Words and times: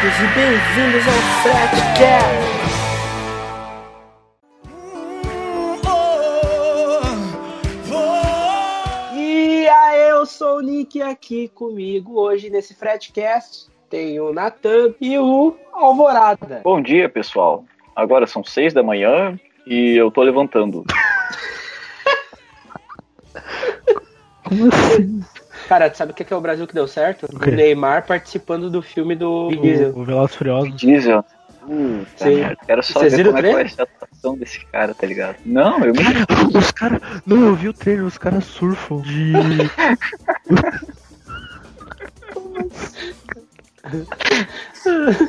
Todos 0.00 0.16
e 0.18 0.26
bem-vindos 0.28 1.06
ao 1.06 1.12
Fretcast! 1.42 2.60
E 9.14 9.68
aí, 9.68 10.08
eu 10.08 10.24
sou 10.24 10.56
o 10.56 10.60
Nick 10.62 11.02
aqui 11.02 11.48
comigo 11.48 12.18
hoje 12.18 12.48
nesse 12.48 12.74
Fretcast. 12.74 13.68
Tem 13.90 14.18
o 14.18 14.32
Natan 14.32 14.94
e 14.98 15.18
o 15.18 15.54
Alvorada. 15.70 16.62
Bom 16.64 16.80
dia, 16.80 17.06
pessoal. 17.06 17.66
Agora 17.94 18.26
são 18.26 18.42
seis 18.42 18.72
da 18.72 18.82
manhã 18.82 19.38
e 19.66 19.98
eu 19.98 20.10
tô 20.10 20.22
levantando. 20.22 20.82
Como 24.44 24.66
assim? 24.72 25.20
Cara, 25.70 25.94
sabe 25.94 26.10
o 26.10 26.14
que 26.16 26.34
é, 26.34 26.36
o 26.36 26.40
Brasil 26.40 26.66
que 26.66 26.74
deu 26.74 26.88
certo? 26.88 27.26
O, 27.32 27.38
quê? 27.38 27.52
Neymar 27.52 28.04
participando 28.04 28.68
do 28.68 28.82
filme 28.82 29.14
do 29.14 29.50
Vin 29.50 29.60
Diesel. 29.60 29.92
O, 29.94 30.00
o 30.00 30.04
Velozes 30.04 30.34
Furiosos. 30.34 30.74
Diesel. 30.74 31.24
Puta 31.60 32.06
Sim. 32.16 32.40
merda. 32.40 32.56
Quero 32.66 32.82
só 32.82 32.98
Vocês 32.98 33.12
ver 33.12 33.18
viram 33.18 33.30
como 33.30 33.36
o 33.36 33.46
é 33.46 33.48
que 33.48 33.54
vai 33.54 33.64
trailer? 33.64 33.76
ser 33.76 33.82
a 33.82 33.84
atuação 33.84 34.36
desse 34.36 34.66
cara, 34.66 34.92
tá 34.92 35.06
ligado? 35.06 35.36
Não, 35.46 35.78
eu 35.84 35.92
me... 35.92 36.58
Os 36.58 36.72
caras. 36.72 37.00
Não, 37.24 37.46
eu 37.46 37.54
vi 37.54 37.68
o 37.68 37.72
trailer, 37.72 38.04
os 38.04 38.18
caras 38.18 38.46
surfam 38.46 39.00
de. 39.00 39.32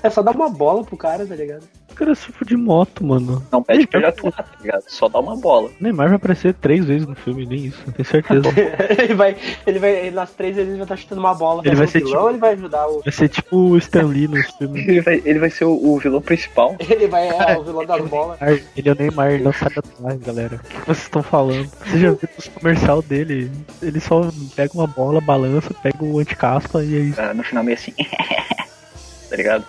É 0.03 0.09
só 0.09 0.21
dar 0.21 0.35
uma 0.35 0.49
bola 0.49 0.83
pro 0.83 0.97
cara, 0.97 1.25
tá 1.25 1.35
ligado? 1.35 1.63
Caras 2.01 2.17
surfam 2.17 2.45
de 2.47 2.57
moto, 2.57 3.05
mano. 3.05 3.45
não 3.51 3.61
pede 3.61 3.85
pra 3.85 3.99
ele 3.99 4.07
atuar, 4.07 4.31
tá 4.31 4.45
ligado? 4.59 4.83
Só 4.87 5.07
dá 5.07 5.19
uma 5.19 5.35
bola. 5.37 5.67
O 5.69 5.71
Neymar 5.83 6.07
vai 6.07 6.15
aparecer 6.15 6.51
três 6.55 6.83
vezes 6.83 7.05
no 7.05 7.13
filme, 7.13 7.45
nem 7.45 7.65
isso, 7.65 7.77
tenho 7.91 8.03
certeza. 8.07 8.49
ele 8.97 9.13
vai, 9.13 9.37
ele 9.67 9.77
vai, 9.77 10.09
nas 10.09 10.31
três 10.31 10.55
vezes 10.55 10.69
ele 10.69 10.77
vai 10.79 10.85
estar 10.85 10.95
chutando 10.97 11.21
uma 11.21 11.35
bola. 11.35 11.61
Ele 11.63 11.75
vai 11.75 11.85
ser 11.85 11.99
o 12.01 12.05
vilão, 12.07 12.19
tipo- 12.21 12.29
ele 12.31 12.37
vai 12.39 12.53
ajudar 12.53 12.87
o. 12.87 13.01
Vai 13.03 13.13
ser 13.13 13.29
tipo 13.29 13.55
o 13.55 13.77
Stan 13.77 14.07
Lee 14.07 14.27
no 14.27 14.41
filme. 14.43 14.79
Ele 14.81 15.01
vai, 15.01 15.21
ele 15.23 15.37
vai 15.37 15.51
ser 15.51 15.65
o, 15.65 15.73
o 15.73 15.99
vilão 15.99 16.21
principal. 16.21 16.75
Ele 16.89 17.07
vai 17.07 17.29
é 17.29 17.57
o 17.57 17.63
vilão 17.63 17.85
das 17.85 18.07
bolas. 18.07 18.39
Neymar, 18.39 18.61
Ele 18.75 18.89
é 18.89 18.91
o 18.91 18.95
Neymar, 18.95 19.31
ele 19.33 19.43
não 19.43 19.53
sabe 19.53 19.75
atuar, 19.77 20.17
galera. 20.17 20.55
O 20.55 20.59
que 20.59 20.79
vocês 20.87 21.03
estão 21.03 21.21
falando? 21.21 21.69
Você 21.85 21.99
já 21.99 22.11
viu 22.11 22.29
os 22.35 22.47
comercial 22.47 23.01
dele? 23.03 23.51
Ele 23.79 23.99
só 23.99 24.27
pega 24.55 24.73
uma 24.73 24.87
bola, 24.87 25.21
balança, 25.21 25.71
pega 25.83 26.03
o 26.03 26.17
anticaspa 26.17 26.83
e 26.83 26.95
é 26.95 26.99
isso. 26.99 27.21
Ah, 27.21 27.31
no 27.33 27.43
final 27.43 27.63
meio 27.63 27.77
assim. 27.77 27.93
tá 29.29 29.35
ligado? 29.35 29.63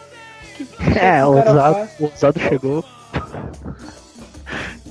É, 1.00 1.24
o 1.24 1.28
ousado, 1.36 1.88
ousado 2.00 2.41
chegou. 2.41 2.84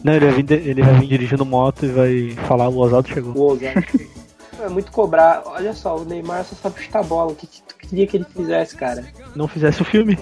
Não, 0.04 0.14
ele 0.14 0.26
vai, 0.32 0.42
vir, 0.42 0.52
ele 0.68 0.82
vai 0.82 0.94
vir 0.96 1.08
dirigindo 1.08 1.46
moto 1.46 1.86
e 1.86 1.90
vai 1.90 2.30
falar, 2.48 2.70
o 2.70 2.76
ousado 2.78 3.08
chegou. 3.08 3.36
O 3.36 3.42
ousado. 3.52 3.84
É 4.64 4.70
muito 4.70 4.92
cobrar. 4.92 5.42
Olha 5.44 5.74
só, 5.74 5.98
o 5.98 6.06
Neymar 6.06 6.44
só 6.46 6.56
sabe 6.56 6.84
chutar 6.84 7.04
bola. 7.04 7.32
O 7.32 7.36
que, 7.36 7.48
que 7.48 7.64
tu 7.64 7.76
queria 7.78 8.06
que 8.06 8.18
ele 8.18 8.26
fizesse, 8.26 8.76
cara? 8.76 9.04
Não 9.36 9.48
fizesse 9.48 9.82
o 9.82 9.86
filme, 9.86 10.16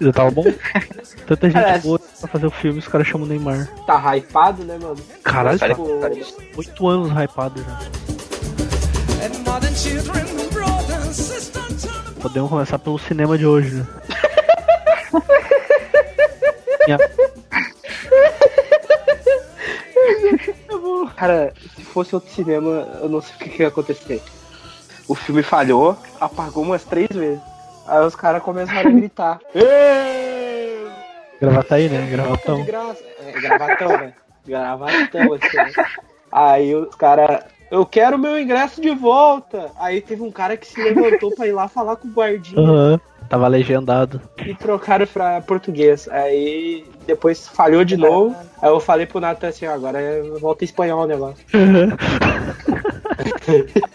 já 0.00 0.10
tava 0.10 0.30
bom. 0.30 0.44
Tanta 1.28 1.50
gente 1.50 1.62
Parece. 1.62 1.86
boa 1.86 1.98
pra 1.98 2.26
fazer 2.28 2.46
o 2.46 2.50
filme, 2.50 2.78
os 2.78 2.88
caras 2.88 3.06
chamam 3.06 3.26
o 3.26 3.28
Neymar. 3.28 3.68
Tá 3.86 4.16
hypado, 4.16 4.64
né, 4.64 4.78
mano? 4.80 4.96
Caralho, 5.22 5.58
Cara, 5.58 5.74
Tipo, 5.74 5.98
cara, 5.98 6.14
oito 6.56 6.88
anos 6.88 7.10
hypado 7.12 7.62
já. 7.62 7.78
Podemos 12.22 12.48
começar 12.48 12.78
pelo 12.78 12.98
cinema 12.98 13.36
de 13.36 13.44
hoje, 13.44 13.74
né? 13.74 13.86
Cara, 21.16 21.52
se 21.76 21.84
fosse 21.84 22.14
outro 22.14 22.30
cinema, 22.30 22.88
eu 23.00 23.08
não 23.08 23.20
sei 23.20 23.34
o 23.34 23.38
que, 23.38 23.48
que 23.48 23.62
ia 23.62 23.68
acontecer. 23.68 24.22
O 25.06 25.14
filme 25.14 25.42
falhou, 25.42 25.96
apagou 26.20 26.64
umas 26.64 26.84
três 26.84 27.08
vezes. 27.10 27.40
Aí 27.86 28.04
os 28.04 28.16
caras 28.16 28.42
começaram 28.42 28.90
a 28.90 28.92
gritar. 28.92 29.40
"Ê!" 29.54 30.86
Gravataí, 31.40 31.88
né? 31.88 32.08
Gravatão. 32.10 32.60
É, 32.60 33.32
gravatão, 33.40 33.88
né? 33.88 34.12
Gravatão, 34.46 35.32
assim, 35.34 35.56
né? 35.56 35.72
Aí 36.30 36.74
os 36.74 36.94
caras. 36.94 37.44
Eu 37.70 37.86
quero 37.86 38.18
meu 38.18 38.38
ingresso 38.38 38.80
de 38.80 38.90
volta. 38.90 39.70
Aí 39.78 40.00
teve 40.00 40.22
um 40.22 40.30
cara 40.30 40.56
que 40.56 40.66
se 40.66 40.80
levantou 40.80 41.34
pra 41.34 41.46
ir 41.46 41.52
lá 41.52 41.68
falar 41.68 41.96
com 41.96 42.08
o 42.08 42.12
guardinha 42.12 42.60
Aham. 42.60 43.00
Tava 43.32 43.48
legendado. 43.48 44.20
e 44.44 44.54
trocaram 44.54 45.06
pra 45.06 45.40
português. 45.40 46.06
Aí 46.10 46.84
depois 47.06 47.48
falhou 47.48 47.82
de 47.82 47.96
novo. 47.96 48.36
Aí 48.60 48.68
eu 48.68 48.78
falei 48.78 49.06
pro 49.06 49.20
Nathan 49.20 49.48
assim: 49.48 49.66
"Ó, 49.66 49.72
agora 49.72 49.98
volta 50.38 50.64
em 50.64 50.66
espanhol 50.66 51.04
o 51.04 51.06
negócio. 51.06 51.42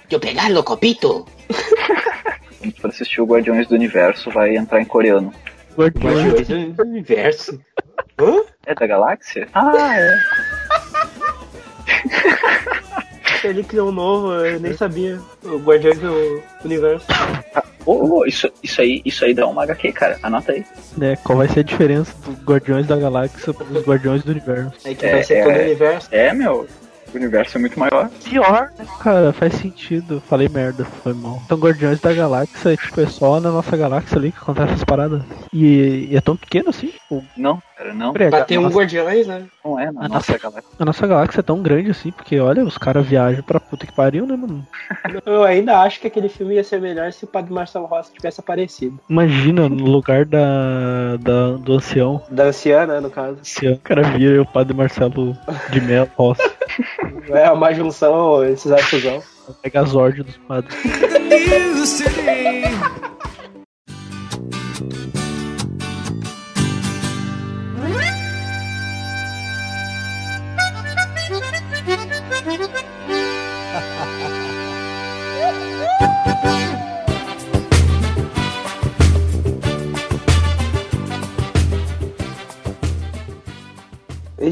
Eu 0.10 0.20
pegar 0.20 0.50
o 0.52 0.64
copito? 0.64 1.24
A 1.52 2.66
gente 2.66 2.82
for 2.82 2.88
assistir 2.88 3.22
o 3.22 3.28
Guardiões 3.28 3.68
do 3.68 3.76
Universo, 3.76 4.32
vai 4.32 4.56
entrar 4.56 4.82
em 4.82 4.86
coreano. 4.86 5.32
Guardiões. 5.78 6.34
Guardiões 6.34 6.76
do 6.76 6.82
universo. 6.82 7.60
Hã? 8.20 8.42
É 8.66 8.74
da 8.74 8.88
galáxia? 8.88 9.48
Ah, 9.54 10.00
é. 10.00 10.20
Ele 13.44 13.64
criou 13.64 13.90
um 13.90 13.92
novo, 13.92 14.34
eu 14.34 14.60
nem 14.60 14.74
sabia. 14.74 15.20
O 15.44 15.60
Guardiões 15.60 16.00
do 16.00 16.42
Universo. 16.66 17.06
Ô, 17.88 18.20
ô, 18.20 18.26
isso, 18.26 18.52
isso, 18.62 18.82
aí, 18.82 19.02
isso 19.06 19.24
aí 19.24 19.34
dá 19.34 19.48
uma 19.48 19.64
HQ, 19.64 19.92
cara. 19.94 20.20
Anota 20.22 20.52
aí. 20.52 20.66
Né? 20.98 21.16
Qual 21.24 21.38
vai 21.38 21.48
ser 21.48 21.62
a 21.62 21.64
diferença 21.64 22.14
dos 22.26 22.36
Guardiões 22.44 22.86
da 22.86 22.98
Galáxia 22.98 23.54
pros 23.54 23.84
Guardiões 23.88 24.24
do 24.24 24.32
Universo? 24.32 24.74
Aí 24.86 24.94
que 24.94 25.06
É, 25.06 25.12
vai 25.14 25.24
ser 25.24 25.36
é. 25.36 25.44
todo 25.44 25.56
o 25.56 25.62
universo. 25.62 26.08
É, 26.12 26.34
meu. 26.34 26.68
O 27.14 27.16
universo 27.18 27.58
é 27.58 27.62
muito 27.62 27.80
maior. 27.80 28.10
Pior, 28.26 28.70
né? 28.78 28.86
Cara, 29.02 29.32
faz 29.32 29.54
sentido. 29.54 30.22
Falei 30.28 30.50
merda, 30.50 30.84
foi 31.02 31.14
mal. 31.14 31.42
Então, 31.46 31.58
Guardiões 31.58 32.02
da 32.02 32.12
Galáxia, 32.14 32.76
tipo, 32.76 33.00
é 33.00 33.08
só 33.08 33.40
na 33.40 33.50
nossa 33.50 33.78
galáxia 33.78 34.18
ali 34.18 34.34
que 34.34 34.38
acontece 34.40 34.74
essas 34.74 34.84
paradas. 34.84 35.22
E, 35.54 36.10
e 36.12 36.18
é 36.18 36.20
tão 36.20 36.36
pequeno 36.36 36.70
assim? 36.70 36.88
Tipo, 36.88 37.24
Não, 37.38 37.64
cara, 37.78 37.94
não. 37.94 38.14
Peraí, 38.14 38.30
Vai 38.30 38.46
ter 38.46 38.58
um 38.58 38.64
nossa, 38.64 38.76
Guardiões, 38.78 39.28
né? 39.28 39.46
Não 39.64 39.80
é 39.80 39.92
na 39.92 40.06
Ah, 40.06 40.10
nossa 40.10 40.38
galáxia. 40.38 40.72
a 40.80 40.86
nossa 40.86 41.08
galáxia 41.08 41.40
é 41.40 41.44
tão 41.44 41.62
grande 41.62 41.92
assim, 41.92 42.12
porque 42.12 42.40
olha, 42.40 42.64
os 42.64 42.78
caras 42.78 43.06
viajam 43.06 43.44
pra 43.44 43.60
puta 43.60 43.86
que 43.86 43.94
pariu, 43.94 44.26
né, 44.26 44.36
mano? 44.36 44.66
Eu 45.26 45.44
ainda 45.44 45.80
acho 45.82 46.00
que 46.00 46.08
aquele 46.08 46.30
filme 46.30 46.56
ia 46.56 46.64
ser 46.64 46.82
melhor 46.82 47.12
se 47.14 47.26
o 47.26 47.28
Padre 47.28 47.54
Marcelo 47.54 47.86
Rossi 47.86 48.14
tivesse 48.14 48.40
aparecido. 48.40 49.00
Imagina 49.10 49.70
no 49.70 49.86
lugar 49.86 50.26
da, 50.26 51.18
da 51.20 51.52
do 51.54 51.74
ancião. 51.74 52.22
Da 52.30 52.46
anciana, 52.46 53.00
no 53.02 53.10
caso. 53.10 53.40
Ancião, 53.40 53.74
o 53.74 53.80
cara 53.80 54.02
vira 54.04 54.42
o 54.42 54.46
padre 54.46 54.76
Marcelo 54.76 55.38
de 55.70 55.82
Melo 55.82 56.10
Rossi. 56.16 56.42
É 57.30 57.52
uma 57.52 57.74
junção, 57.74 58.44
esses 58.46 58.72
as 58.72 59.96
ordens 59.96 60.26
dos 60.26 60.38
padres. 60.38 60.76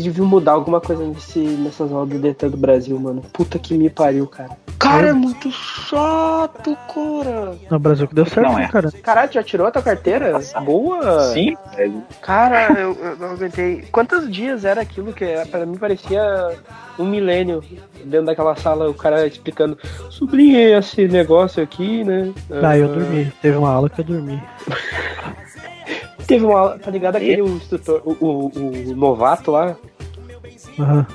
Deviam 0.06 0.26
mudar 0.28 0.54
alguma 0.54 0.80
coisa 0.82 1.04
nesse, 1.06 1.40
nessas 1.40 1.92
aulas 1.92 2.10
do 2.10 2.20
Detran 2.20 2.50
do 2.50 2.58
Brasil, 2.58 2.98
mano. 3.00 3.22
Puta 3.34 3.60
que 3.60 3.78
me 3.78 3.90
pariu, 3.90 4.26
cara. 4.28 4.52
Cara, 4.80 5.08
é 5.10 5.14
muito 5.14 5.50
chato, 5.52 6.78
cara. 6.94 7.56
No 7.70 7.80
Brasil 7.80 8.08
que 8.08 8.16
deu 8.16 8.26
certo, 8.26 8.48
Não 8.48 8.56
né, 8.58 8.66
é. 8.66 8.68
cara? 8.68 8.92
Caralho, 9.04 9.32
já 9.34 9.42
tirou 9.44 9.66
a 9.68 9.72
tua 9.72 9.82
carteira? 9.82 10.40
Boa! 10.64 11.22
Sim, 11.34 11.56
velho. 11.76 12.04
Cara, 12.22 12.72
eu, 12.74 12.94
eu 12.94 13.16
não 13.18 13.32
aguentei. 13.32 13.86
Quantos 13.92 14.30
dias 14.32 14.64
era 14.66 14.82
aquilo 14.82 15.14
que 15.14 15.24
era- 15.24 15.46
pra 15.46 15.66
mim 15.66 15.78
parecia 15.78 16.22
um 17.00 17.06
milênio 17.06 17.64
dentro 18.04 18.28
daquela 18.28 18.56
sala, 18.56 18.90
o 18.90 18.94
cara 18.94 19.26
explicando, 19.26 19.78
sublinhei 20.10 20.74
esse 20.76 21.08
negócio 21.08 21.62
aqui, 21.64 22.04
né? 22.04 22.32
Ah, 22.64 22.78
eu 22.78 22.88
dormi. 22.88 23.32
Teve 23.42 23.58
uma 23.58 23.72
aula 23.72 23.90
que 23.90 24.02
eu 24.02 24.06
dormi. 24.06 24.42
Teve 26.28 26.44
uma 26.46 26.60
aula, 26.60 26.80
tá 26.80 26.90
ligado 26.90 27.18
aquele 27.18 27.42
o 27.42 27.48
instrutor, 27.48 28.02
o, 28.04 28.12
o, 28.20 28.46
o 28.92 28.96
novato 28.96 29.52
lá? 29.52 29.76
Aham. 30.80 31.06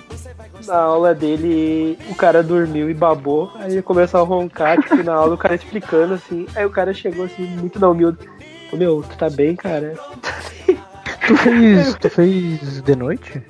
Na 0.66 0.76
aula 0.76 1.14
dele, 1.14 1.98
o 2.10 2.14
cara 2.14 2.42
dormiu 2.42 2.90
e 2.90 2.94
babou, 2.94 3.50
aí 3.56 3.72
ele 3.72 3.82
começou 3.82 4.20
a 4.20 4.24
roncar, 4.24 4.78
tipo, 4.80 5.02
na 5.02 5.14
aula 5.14 5.34
o 5.34 5.38
cara 5.38 5.54
explicando 5.54 6.14
assim, 6.14 6.46
aí 6.54 6.64
o 6.66 6.70
cara 6.70 6.92
chegou 6.92 7.24
assim, 7.24 7.46
muito 7.46 7.80
na 7.80 7.88
humilde. 7.88 8.18
Ô 8.72 8.76
meu, 8.76 9.02
tu 9.02 9.16
tá 9.16 9.30
bem, 9.30 9.56
cara? 9.56 9.94
Tu 11.26 11.36
fez. 11.36 11.94
Tu 11.96 12.10
fez 12.10 12.82
de 12.82 12.96
noite? 12.96 13.42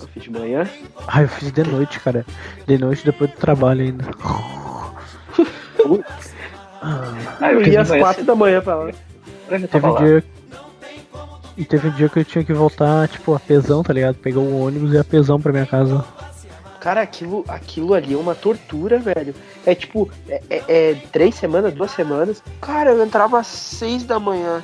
Eu 0.00 0.08
fiz 0.08 0.22
de 0.24 0.30
manhã. 0.30 0.68
Ah, 1.06 1.22
eu 1.22 1.28
fiz 1.28 1.52
de 1.52 1.62
noite, 1.62 2.00
cara. 2.00 2.24
De 2.66 2.78
noite 2.78 3.04
depois 3.04 3.30
do 3.30 3.36
trabalho 3.36 3.82
ainda. 3.82 4.04
Ah, 6.80 7.52
Eu 7.52 7.66
ia 7.66 7.80
às 7.80 7.90
quatro 7.90 8.24
da 8.24 8.34
manhã 8.34 8.60
pra 8.60 8.74
lá. 8.76 8.90
Teve 9.48 9.66
tava 9.66 9.92
um 9.92 9.96
dia. 9.96 10.24
E 11.58 11.64
teve 11.64 11.88
um 11.88 11.90
dia 11.90 12.08
que 12.08 12.20
eu 12.20 12.24
tinha 12.24 12.44
que 12.44 12.52
voltar, 12.52 13.08
tipo, 13.08 13.34
a 13.34 13.40
pesão, 13.40 13.82
tá 13.82 13.92
ligado? 13.92 14.14
Pegar 14.14 14.38
o 14.38 14.60
ônibus 14.64 14.92
e 14.94 14.98
a 14.98 15.02
pesão 15.02 15.40
pra 15.40 15.50
minha 15.50 15.66
casa. 15.66 16.04
Cara, 16.80 17.02
aquilo, 17.02 17.44
aquilo 17.48 17.92
ali 17.94 18.14
é 18.14 18.16
uma 18.16 18.36
tortura, 18.36 19.00
velho. 19.00 19.34
É 19.66 19.74
tipo, 19.74 20.08
é, 20.28 20.40
é- 20.48 20.64
é 20.68 20.94
três 21.10 21.34
semanas, 21.34 21.74
duas 21.74 21.90
semanas. 21.90 22.40
Cara, 22.60 22.90
eu 22.92 23.04
entrava 23.04 23.40
às 23.40 23.48
seis 23.48 24.04
da 24.04 24.20
manhã. 24.20 24.62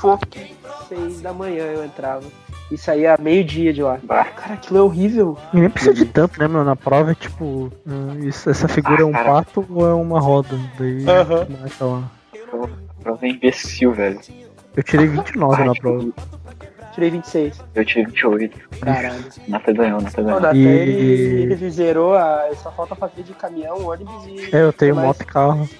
Fucking 0.00 0.56
seis 0.88 1.20
da 1.20 1.32
manhã 1.32 1.62
eu 1.66 1.84
entrava. 1.84 2.24
E 2.72 2.76
saía 2.76 3.16
meio-dia 3.20 3.72
de 3.72 3.82
lá. 3.82 4.00
Bah. 4.02 4.24
Cara, 4.24 4.54
aquilo 4.54 4.78
é 4.80 4.82
horrível. 4.82 5.38
E 5.52 5.60
nem 5.60 5.70
precisa 5.70 5.94
de 5.94 6.04
tanto, 6.06 6.40
né, 6.40 6.48
mano? 6.48 6.64
Na 6.64 6.74
prova 6.74 7.12
é 7.12 7.14
tipo, 7.14 7.70
hum, 7.86 8.18
isso- 8.24 8.50
essa 8.50 8.66
figura 8.66 9.02
é 9.02 9.04
um 9.04 9.10
Ah, 9.10 9.18
cara. 9.18 9.32
pato 9.34 9.64
ou 9.70 9.86
é 9.88 9.94
uma 9.94 10.18
roda? 10.18 10.58
Daí 10.76 11.04
Aham. 11.08 11.46
marca 11.60 11.84
lá. 11.84 12.02
Prova 13.00 13.24
é 13.24 13.28
imbecil, 13.28 13.92
velho. 13.92 14.18
Eu 14.76 14.82
tirei 14.82 15.06
29 15.06 15.64
na 15.64 15.74
prova. 15.74 16.04
Tirei 16.94 17.10
26. 17.10 17.60
Eu 17.74 17.84
tive 17.84 18.06
28. 18.06 18.56
Caralho. 18.80 19.24
Nata 19.48 19.72
ganhou, 19.72 20.00
Nata 20.00 20.22
ganhou. 20.22 20.40
Natan, 20.40 20.56
E- 20.56 20.66
ele, 20.66 21.52
ele 21.52 21.70
zerou 21.70 22.14
a. 22.14 22.48
Só 22.62 22.70
falta 22.70 22.94
fazer 22.94 23.22
de 23.24 23.32
caminhão, 23.32 23.84
ônibus 23.86 24.26
e. 24.26 24.54
É, 24.54 24.62
eu 24.62 24.72
tenho 24.72 24.94
moto 24.94 25.22
e 25.22 25.24
carro. 25.24 25.68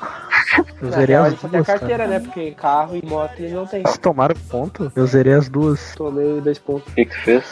Eu 0.81 0.89
Na 0.89 0.97
zerei 0.99 1.17
real, 1.17 1.25
as 1.25 1.33
ele 1.33 1.41
só 1.41 1.49
tem 1.49 1.59
a 1.59 1.63
duas, 1.63 1.67
carteira, 1.67 2.05
cara. 2.07 2.11
né? 2.11 2.21
Porque 2.21 2.51
carro 2.53 2.97
e 2.97 3.05
moto 3.05 3.41
ele 3.41 3.55
não 3.55 3.67
tem. 3.67 3.85
Se 3.87 3.99
tomaram 3.99 4.37
ponto, 4.49 4.93
eu 4.95 5.05
zerei 5.07 5.33
as 5.33 5.49
duas. 5.49 5.95
Tomei 5.97 6.41
dois 6.41 6.59
pontos. 6.61 6.93
O 6.93 6.95
que 6.95 7.07
que 7.07 7.17
fez? 7.17 7.45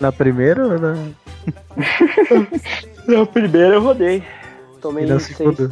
Na 0.00 0.10
primeira 0.10 0.66
ou 0.66 0.76
na, 0.78 0.94
Na 3.06 3.24
primeira 3.26 3.74
eu 3.76 3.82
rodei. 3.82 4.24
Tomei 4.80 5.04
e 5.04 5.08
na 5.08 5.20
seis. 5.20 5.36
segunda? 5.36 5.70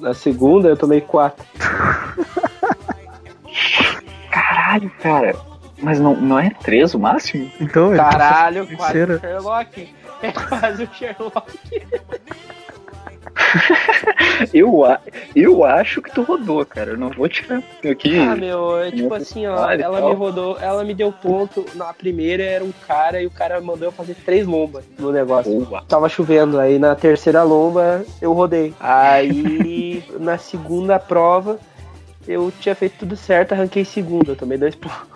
Na 0.00 0.14
segunda 0.14 0.68
eu 0.70 0.76
tomei 0.78 1.02
quatro. 1.02 1.44
Caralho, 4.80 4.90
cara. 5.00 5.36
Mas 5.80 5.98
não, 5.98 6.14
não 6.14 6.38
é 6.38 6.50
3 6.62 6.94
o 6.94 6.98
máximo? 6.98 7.50
Então, 7.60 7.88
ele 7.88 7.96
Caralho, 7.98 8.66
quase 8.76 8.92
terceira. 8.92 9.16
o 9.16 9.20
Sherlock. 9.20 9.94
É 10.22 10.30
quase 10.32 10.84
o 10.84 10.88
Sherlock. 10.94 11.52
Eu, 14.52 14.84
a- 14.84 15.00
eu 15.34 15.64
acho 15.64 16.02
que 16.02 16.10
tu 16.10 16.22
rodou, 16.22 16.64
cara. 16.66 16.90
Eu 16.92 16.96
não 16.98 17.10
vou 17.10 17.28
tirar 17.28 17.62
aqui. 17.88 18.18
Ah, 18.18 18.34
meu, 18.34 18.78
é 18.78 18.90
tipo 18.90 19.12
assim, 19.14 19.46
ó, 19.46 19.56
vale, 19.56 19.82
ela 19.82 20.00
tal. 20.00 20.10
me 20.10 20.14
rodou, 20.16 20.58
ela 20.60 20.84
me 20.84 20.94
deu 20.94 21.12
ponto. 21.12 21.64
Na 21.74 21.92
primeira 21.92 22.42
era 22.42 22.64
um 22.64 22.72
cara 22.86 23.22
e 23.22 23.26
o 23.26 23.30
cara 23.30 23.60
mandou 23.60 23.88
eu 23.88 23.92
fazer 23.92 24.14
três 24.14 24.46
lombas 24.46 24.84
no 24.98 25.12
negócio. 25.12 25.66
Tava 25.88 26.08
chovendo, 26.08 26.58
aí 26.58 26.78
na 26.78 26.94
terceira 26.94 27.42
lomba 27.42 28.04
eu 28.20 28.32
rodei. 28.32 28.74
Aí 28.80 30.02
na 30.18 30.38
segunda 30.38 30.98
prova 30.98 31.58
eu 32.26 32.52
tinha 32.60 32.74
feito 32.74 32.98
tudo 33.00 33.16
certo, 33.16 33.52
arranquei 33.52 33.84
segunda, 33.84 34.36
tomei 34.36 34.58
dois 34.58 34.74
pontos. 34.74 35.06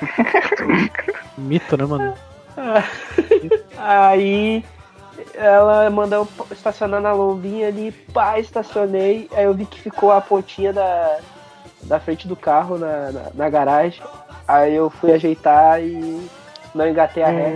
Mito, 1.38 1.76
né, 1.76 1.84
mano? 1.84 2.14
Aí 3.78 4.64
ela 5.34 5.88
mandou 5.90 6.26
estacionar 6.50 7.00
na 7.00 7.12
lombinha 7.12 7.68
ali, 7.68 7.92
pá, 8.12 8.38
estacionei. 8.38 9.28
Aí 9.32 9.44
eu 9.44 9.54
vi 9.54 9.66
que 9.66 9.80
ficou 9.80 10.12
a 10.12 10.20
pontinha 10.20 10.72
da, 10.72 11.18
da 11.82 12.00
frente 12.00 12.26
do 12.26 12.36
carro 12.36 12.78
na, 12.78 13.12
na, 13.12 13.30
na 13.34 13.50
garagem. 13.50 14.02
Aí 14.46 14.74
eu 14.74 14.90
fui 14.90 15.12
ajeitar 15.12 15.82
e 15.82 16.28
não 16.74 16.88
engatei 16.88 17.22
a 17.22 17.28
ré. 17.28 17.52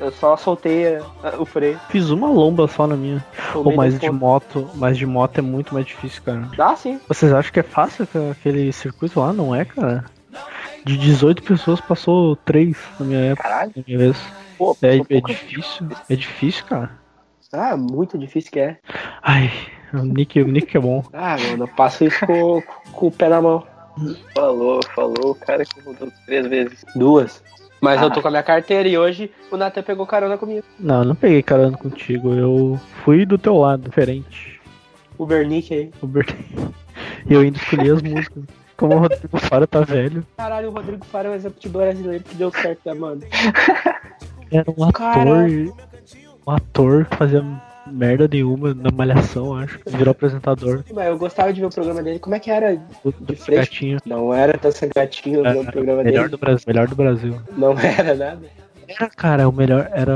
Eu 0.00 0.10
só 0.12 0.36
soltei 0.36 0.96
a- 0.96 1.02
o 1.38 1.44
freio. 1.44 1.78
Fiz 1.88 2.10
uma 2.10 2.28
lomba 2.28 2.66
só 2.68 2.86
na 2.86 2.96
minha. 2.96 3.24
Ou 3.54 3.74
mais 3.74 3.98
de 3.98 4.10
moto, 4.10 4.68
mas 4.74 4.96
de 4.98 5.06
moto 5.06 5.38
é 5.38 5.42
muito 5.42 5.72
mais 5.74 5.86
difícil, 5.86 6.22
cara. 6.22 6.48
Dá 6.56 6.74
sim. 6.76 7.00
Vocês 7.08 7.32
acham 7.32 7.52
que 7.52 7.60
é 7.60 7.64
fácil 7.64 8.06
aquele 8.30 8.72
circuito 8.72 9.20
lá? 9.20 9.32
Não 9.32 9.54
é, 9.54 9.64
cara? 9.64 10.04
De 10.84 10.96
18 10.96 11.42
pessoas 11.42 11.80
passou 11.80 12.34
3 12.36 12.76
na 12.98 13.06
minha 13.06 13.20
época, 13.32 13.48
Caralho. 13.48 13.72
na 13.76 13.82
minha 13.86 13.98
vez. 13.98 14.16
Pô, 14.58 14.76
É, 14.82 14.96
é 14.96 15.20
difícil, 15.20 15.88
é 16.10 16.16
difícil, 16.16 16.64
cara. 16.64 16.90
Ah, 17.52 17.76
muito 17.76 18.16
difícil 18.18 18.50
que 18.50 18.58
é. 18.60 18.78
Ai, 19.22 19.52
o 19.92 19.98
Nick, 19.98 20.40
o 20.40 20.48
Nick 20.48 20.74
é 20.76 20.80
bom. 20.80 21.04
Ah, 21.12 21.36
mano, 21.38 21.64
eu 21.64 21.68
passo 21.68 22.04
isso 22.04 22.26
com, 22.26 22.62
com 22.92 23.06
o 23.08 23.12
pé 23.12 23.28
na 23.28 23.42
mão. 23.42 23.62
Falou, 24.34 24.80
falou. 24.94 25.32
O 25.32 25.34
cara 25.34 25.64
que 25.64 25.80
rodou 25.82 26.10
três 26.24 26.46
vezes. 26.46 26.82
Duas. 26.96 27.42
Mas 27.82 28.00
eu 28.00 28.06
Ah. 28.06 28.10
tô 28.10 28.22
com 28.22 28.28
a 28.28 28.30
minha 28.30 28.42
carteira 28.44 28.88
e 28.88 28.96
hoje 28.96 29.28
o 29.50 29.56
Nathan 29.56 29.82
pegou 29.82 30.06
carona 30.06 30.38
comigo. 30.38 30.64
Não, 30.78 31.00
eu 31.00 31.04
não 31.04 31.14
peguei 31.16 31.42
carona 31.42 31.76
contigo, 31.76 32.32
eu 32.32 32.80
fui 33.04 33.26
do 33.26 33.36
teu 33.36 33.56
lado, 33.58 33.82
diferente. 33.82 34.60
O 35.18 35.26
Bernick 35.26 35.74
aí. 35.74 35.90
O 36.00 36.06
Bert- 36.06 36.32
E 37.28 37.34
eu 37.34 37.40
ainda 37.40 37.56
escolhi 37.58 37.90
as 37.90 38.00
músicas. 38.02 38.44
Como 38.76 38.94
o 38.94 38.98
Rodrigo 38.98 39.36
Fara 39.38 39.66
tá 39.66 39.80
velho, 39.80 40.24
Caralho, 40.36 40.68
o 40.68 40.72
Rodrigo 40.72 41.04
Faro 41.06 41.28
é 41.28 41.30
um 41.32 41.34
exemplo 41.34 41.58
de 41.60 41.68
brasileiro 41.68 42.22
que 42.24 42.34
deu 42.36 42.50
certo, 42.50 42.80
né, 42.86 42.94
mano? 42.94 43.20
era 44.50 44.64
um 44.70 44.84
ator. 44.84 44.92
Caralho. 44.92 45.74
Um 46.46 46.50
ator 46.50 47.04
que 47.06 47.16
fazia 47.16 47.44
merda 47.92 48.26
nenhuma 48.30 48.74
na 48.74 48.90
malhação, 48.90 49.54
acho. 49.54 49.78
Virou 49.86 50.12
apresentador 50.12 50.82
Mas 50.92 51.06
eu 51.08 51.18
gostava 51.18 51.52
de 51.52 51.60
ver 51.60 51.66
o 51.66 51.70
programa 51.70 52.02
dele. 52.02 52.18
Como 52.18 52.34
é 52.34 52.38
que 52.40 52.50
era? 52.50 52.76
do, 53.04 53.12
do 53.12 53.32
De 53.32 53.36
frente? 53.36 53.58
gatinho. 53.60 53.98
Não 54.06 54.32
era 54.34 54.56
dança 54.58 54.88
gatinho 54.94 55.46
É, 55.46 55.54
o 55.54 55.64
programa 55.64 56.02
Melhor 56.02 56.22
dele. 56.24 56.28
do 56.30 56.38
Brasil. 56.38 56.64
Melhor 56.66 56.88
do 56.88 56.96
Brasil. 56.96 57.34
Não 57.56 57.78
era 57.78 58.14
nada. 58.14 58.40
Era, 58.88 59.08
cara, 59.10 59.48
o 59.48 59.52
melhor. 59.52 59.88
Era 59.92 60.12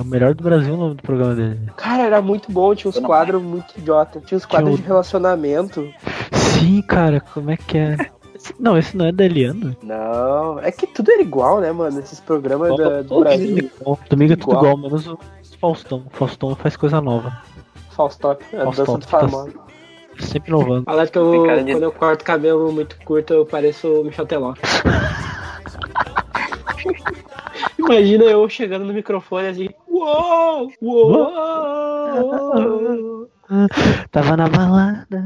o 0.00 0.04
melhor 0.04 0.34
do 0.34 0.42
Brasil 0.44 0.74
o 0.74 0.76
nome 0.76 0.94
do 0.94 1.02
programa 1.02 1.34
dele. 1.34 1.58
Cara, 1.76 2.04
era 2.04 2.22
muito 2.22 2.50
bom, 2.50 2.74
tinha 2.74 2.88
uns 2.88 2.98
quadros 2.98 3.42
muito 3.42 3.76
idiota. 3.76 4.20
Tinha 4.24 4.36
uns 4.38 4.46
quadros 4.46 4.70
Tinha 4.70 4.80
o- 4.80 4.82
de 4.82 4.86
relacionamento. 4.88 5.92
Sim, 6.32 6.80
cara, 6.82 7.20
como 7.20 7.50
é 7.50 7.56
que 7.56 7.76
é? 7.76 7.96
Não, 8.60 8.76
esse 8.76 8.94
não 8.96 9.06
é 9.06 9.12
da 9.12 9.24
Eliana. 9.24 9.74
Não, 9.82 10.58
é 10.60 10.70
que 10.70 10.86
tudo 10.86 11.10
era 11.10 11.22
igual, 11.22 11.60
né, 11.60 11.72
mano? 11.72 11.98
Esses 11.98 12.20
programas 12.20 12.76
da- 12.76 13.00
do 13.02 13.20
Brasil. 13.20 13.70
Domingo 14.10 14.32
é 14.32 14.36
tudo 14.36 14.52
Igual. 14.52 14.64
igual, 14.64 14.76
menos 14.76 15.06
o 15.06 15.18
Faustão. 15.60 16.04
Faustão 16.10 16.54
faz 16.56 16.76
coisa 16.76 17.00
nova. 17.00 17.32
Faustop, 17.90 18.44
a 18.56 18.64
dança 18.64 18.84
Faustop, 18.84 19.26
do 19.26 19.52
tá-. 19.52 19.64
Sempre 20.18 20.50
inovando. 20.50 20.84
Fala 20.84 21.06
que 21.06 21.18
eu, 21.18 21.64
de- 21.64 21.72
quando 21.72 21.82
eu 21.82 21.92
corto 21.92 22.24
cabelo 22.24 22.72
muito 22.72 22.96
curto, 23.04 23.34
eu 23.34 23.46
pareço 23.46 24.00
o 24.00 24.04
Michel 24.04 24.26
Teló. 24.26 24.54
Imagina 27.78 28.24
eu 28.24 28.48
chegando 28.48 28.84
no 28.84 28.92
microfone 28.94 29.48
assim, 29.48 29.68
uou, 29.88 30.70
uou, 30.82 33.23
Tava 34.10 34.36
na 34.36 34.48
balada. 34.48 35.22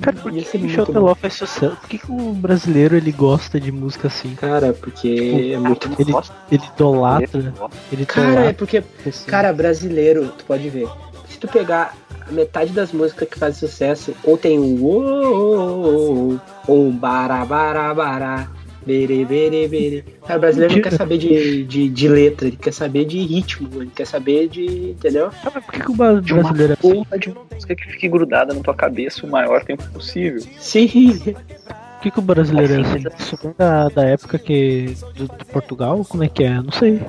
Cara, 0.00 0.16
por 0.16 0.32
que 0.32 0.80
o 0.80 0.86
Teló 0.86 1.14
faz 1.14 1.34
sucesso? 1.34 1.76
Por 1.76 1.88
que, 1.88 1.98
que 1.98 2.10
o 2.10 2.32
brasileiro 2.32 2.96
ele 2.96 3.12
gosta 3.12 3.60
de 3.60 3.70
música 3.70 4.08
assim? 4.08 4.34
Cara, 4.34 4.72
porque 4.72 5.52
é 5.54 5.58
muito 5.58 5.88
Ele, 5.98 6.12
ele 6.50 6.62
idolatra. 6.74 7.54
Ele 7.92 8.06
Cara, 8.06 8.26
é 8.26 8.30
idolatra. 8.32 8.54
porque, 8.54 8.84
assim. 9.06 9.26
cara, 9.30 9.52
brasileiro, 9.52 10.28
tu 10.36 10.44
pode 10.44 10.68
ver. 10.68 10.88
Se 11.28 11.38
tu 11.38 11.46
pegar 11.46 11.94
a 12.28 12.32
metade 12.32 12.72
das 12.72 12.92
músicas 12.92 13.28
que 13.28 13.38
fazem 13.38 13.68
sucesso, 13.68 14.14
ou 14.24 14.36
tem 14.36 14.58
um 14.58 14.82
ou 14.82 16.40
um 16.68 16.90
barabarabará, 16.90 18.48
bere, 18.88 19.24
bere, 19.24 19.68
bere. 19.68 20.04
Cara, 20.26 20.38
o 20.38 20.40
brasileiro 20.40 20.74
não 20.74 20.82
quer 20.82 20.92
saber 20.92 21.18
de, 21.18 21.64
de, 21.64 21.88
de 21.88 22.08
letra, 22.08 22.48
ele 22.48 22.56
quer 22.56 22.72
saber 22.72 23.04
de 23.04 23.18
ritmo, 23.20 23.68
ele 23.82 23.90
quer 23.94 24.06
saber 24.06 24.48
de. 24.48 24.90
Entendeu? 24.90 25.30
Ah, 25.44 25.50
mas 25.54 25.64
por 25.64 25.72
que, 25.74 25.80
que 25.80 25.90
o 25.90 25.94
bra- 25.94 26.20
De 26.20 26.32
uma 26.32 26.42
brasileiro 26.42 26.72
é 26.72 26.76
assim? 26.78 26.94
porra 27.04 27.18
de 27.18 27.28
uma 27.30 27.42
música 27.52 27.74
que 27.76 27.84
fique 27.92 28.08
grudada 28.08 28.54
na 28.54 28.60
tua 28.60 28.74
cabeça 28.74 29.26
o 29.26 29.30
maior 29.30 29.62
tempo 29.64 29.84
possível. 29.90 30.40
Sim. 30.58 31.18
Por 31.18 32.02
que, 32.02 32.10
que 32.12 32.18
o 32.18 32.22
brasileiro 32.22 32.74
é 32.74 32.80
assim? 32.80 33.04
Isso 33.18 33.36
vem 33.42 33.54
da, 33.58 33.88
da 33.88 34.04
época 34.04 34.38
que. 34.38 34.94
Do, 35.14 35.26
do 35.28 35.44
Portugal? 35.46 36.04
Como 36.08 36.24
é 36.24 36.28
que 36.28 36.44
é? 36.44 36.54
Não 36.54 36.72
sei. 36.72 37.00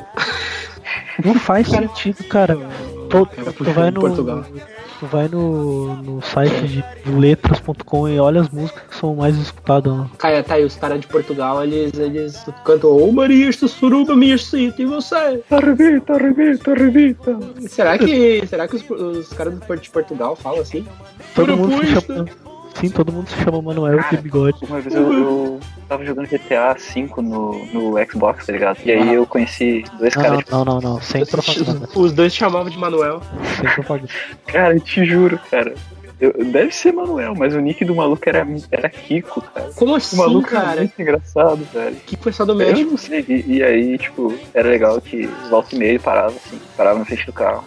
Não 1.24 1.36
faz 1.36 1.68
sentido, 1.68 2.24
cara. 2.26 2.58
Tu, 3.10 3.26
Cara, 3.26 3.52
tu 3.54 3.64
vai 3.66 3.92
no. 3.92 4.02
Portugal. 4.02 4.46
Tu 5.00 5.06
vai 5.06 5.30
no, 5.30 5.96
no 5.96 6.22
site 6.22 6.68
de 6.68 7.12
letras.com 7.12 8.10
e 8.10 8.20
olha 8.20 8.42
as 8.42 8.50
músicas 8.50 8.84
que 8.90 8.96
são 8.98 9.16
mais 9.16 9.38
escutadas. 9.38 9.98
lá. 9.98 10.10
Cara, 10.18 10.44
tá 10.44 10.56
aí, 10.56 10.66
os 10.66 10.76
caras 10.76 11.00
de 11.00 11.08
Portugal, 11.08 11.64
eles, 11.64 11.98
eles 11.98 12.46
cantam 12.66 12.98
Ô 12.98 13.10
Maria, 13.10 13.48
esta 13.48 13.68
suruba 13.68 14.14
me 14.14 14.32
excita 14.32 14.82
e 14.82 14.86
você. 14.86 15.42
Arrebita, 15.50 16.14
arrebita, 16.16 16.72
arrebita. 16.72 17.40
Será 17.70 17.98
que, 17.98 18.46
será 18.46 18.68
que 18.68 18.76
os, 18.76 18.90
os 18.90 19.30
caras 19.30 19.54
do 19.54 19.66
Porto 19.66 19.82
de 19.82 19.90
Portugal 19.90 20.36
falam 20.36 20.60
assim? 20.60 20.86
Todo 21.34 21.56
mundo 21.56 21.78
Propuesta. 21.78 22.14
chama. 22.14 22.49
Sim, 22.80 22.90
todo 22.90 23.12
mundo 23.12 23.28
se 23.30 23.36
chama 23.44 23.62
Manuel 23.62 24.00
de 24.10 24.18
bigode. 24.18 24.58
Uma 24.68 24.80
vez 24.80 24.96
eu, 24.96 25.12
eu 25.14 25.60
tava 25.88 26.06
jogando 26.06 26.28
GTA 26.28 26.74
V 26.76 27.08
no, 27.22 27.66
no 27.74 27.94
Xbox, 28.10 28.46
tá 28.46 28.54
ligado? 28.54 28.78
E 28.86 28.92
aí 28.92 29.14
eu 29.14 29.26
conheci 29.26 29.84
dois 29.98 30.16
Não, 30.16 30.24
caras. 30.24 30.44
não, 30.50 30.64
não, 30.66 30.76
não, 30.80 30.94
não. 30.94 31.02
Sem 31.02 31.26
propaganda. 31.26 31.90
Os 31.96 32.14
dois 32.14 32.34
chamavam 32.34 32.70
de 32.70 32.78
Manuel. 32.78 33.22
Sem 33.60 33.70
propaganda. 33.72 34.10
Cara, 34.48 34.76
eu 34.76 34.80
te 34.80 35.04
juro, 35.06 35.38
cara. 35.52 35.74
Eu- 36.22 36.34
deve 36.52 36.72
ser 36.74 36.92
Manuel, 36.94 37.34
mas 37.34 37.54
o 37.56 37.60
nick 37.60 37.84
do 37.86 37.96
maluco 37.96 38.22
era, 38.28 38.46
era 38.72 38.90
Kiko, 38.90 39.42
cara. 39.42 39.70
Como 39.76 39.94
O 39.94 39.96
assim, 39.96 40.18
maluco 40.18 40.50
era 40.54 40.62
cara? 40.66 40.82
muito 40.82 41.02
engraçado, 41.02 41.68
velho. 41.74 41.96
Que 42.06 42.18
foi 42.18 42.32
só 42.34 42.44
do 42.46 42.52
Eu 42.54 42.56
México? 42.58 42.92
não 42.92 42.98
sei. 42.98 43.26
E, 43.28 43.58
e 43.58 43.64
aí, 43.64 43.98
tipo, 43.98 44.38
era 44.54 44.68
legal 44.70 45.00
que 45.02 45.28
os 45.44 45.50
volta 45.50 45.76
e 45.76 45.80
meio 45.80 46.00
paravam 46.00 46.36
assim, 46.46 46.60
paravam 46.76 47.00
na 47.00 47.06
frente 47.06 47.26
do 47.26 47.32
carro. 47.34 47.64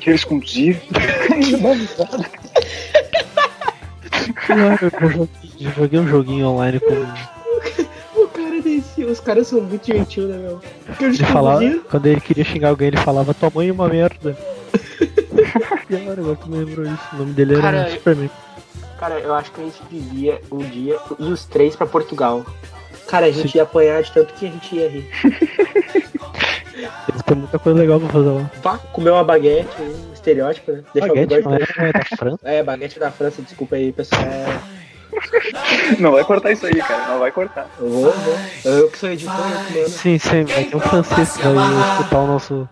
Tiro 0.00 0.14
exclusivo. 0.14 0.80
Claro, 4.46 4.92
eu 5.60 5.70
joguei, 5.72 6.00
um 6.00 6.08
joguinho 6.08 6.48
online 6.48 6.80
com. 6.80 8.20
O 8.20 8.28
cara 8.28 8.60
desceu 8.60 9.08
os 9.08 9.20
caras 9.20 9.46
são 9.46 9.60
muito 9.60 9.86
gentil, 9.86 10.24
né, 10.24 10.38
meu? 10.38 10.60
Porque 10.86 11.04
eu 11.04 11.08
Ele 11.08 11.24
falava, 11.24 11.78
quando 11.90 12.06
ele 12.06 12.20
queria 12.20 12.44
xingar 12.44 12.70
alguém, 12.70 12.88
ele 12.88 12.96
falava 12.98 13.34
tua 13.34 13.50
mãe 13.54 13.68
é 13.68 13.72
uma 13.72 13.88
merda. 13.88 14.36
Pior, 15.86 16.18
agora 16.18 16.36
tu 16.36 16.50
me 16.50 16.58
lembrou 16.64 16.84
isso. 16.84 17.08
O 17.12 17.16
nome 17.16 17.32
dele 17.32 17.54
era 17.54 17.62
Cara, 17.62 17.90
Superman. 17.90 18.30
Cara, 18.98 19.20
eu 19.20 19.34
acho 19.34 19.52
que 19.52 19.60
a 19.60 19.64
gente 19.64 19.82
devia 19.90 20.40
um 20.50 20.58
dia 20.58 20.98
ir 21.18 21.32
os 21.32 21.44
três 21.44 21.76
pra 21.76 21.86
Portugal. 21.86 22.44
Cara, 23.06 23.26
a 23.26 23.30
gente 23.30 23.54
ia 23.54 23.62
apanhar 23.62 24.02
de 24.02 24.12
tanto 24.12 24.34
que 24.34 24.46
a 24.46 24.50
gente 24.50 24.74
ia 24.74 24.88
rir. 24.88 25.08
Eles 27.08 27.22
têm 27.22 27.36
muita 27.36 27.58
coisa 27.58 27.78
legal 27.78 27.98
pra 27.98 28.08
fazer 28.08 28.28
lá. 28.28 28.50
Pá, 28.62 28.78
comer 28.92 29.10
uma 29.10 29.24
baguete, 29.24 29.68
um 29.80 30.07
estereótipo, 30.18 30.72
né? 30.72 30.82
Deixar 30.92 31.12
o 31.12 31.14
Baguete 31.14 31.36
bigode 31.36 31.66
não 31.76 31.84
é, 31.84 31.88
é 31.88 31.92
da 31.92 32.16
França? 32.16 32.38
É, 32.42 32.62
baguete 32.62 32.98
da 32.98 33.10
França, 33.10 33.42
desculpa 33.42 33.76
aí, 33.76 33.92
pessoal. 33.92 34.22
É, 34.22 34.78
Não 35.98 36.12
vai 36.12 36.24
cortar 36.24 36.52
isso 36.52 36.66
aí, 36.66 36.76
cara. 36.76 37.08
Não 37.08 37.18
vai 37.18 37.32
cortar. 37.32 37.68
Eu 37.78 37.88
vou, 37.88 38.12
vou. 38.12 38.38
Eu 38.64 38.90
que 38.90 38.98
sou 38.98 39.08
editor, 39.08 39.34
eu 39.74 39.84
que. 39.84 39.90
Sim, 39.90 40.18
sim, 40.18 40.44
vai 40.44 40.64
ter 40.64 40.76
um 40.76 40.80
francês 40.80 41.36
que 41.36 41.42
vai 41.42 41.90
escutar 41.92 42.18
o 42.18 42.26
nosso. 42.26 42.68